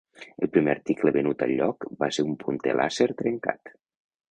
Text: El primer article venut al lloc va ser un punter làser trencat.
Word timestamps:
El 0.45 0.49
primer 0.53 0.71
article 0.77 1.11
venut 1.17 1.43
al 1.47 1.53
lloc 1.59 1.87
va 2.01 2.09
ser 2.19 2.27
un 2.31 2.35
punter 2.47 2.77
làser 2.81 3.09
trencat. 3.23 3.75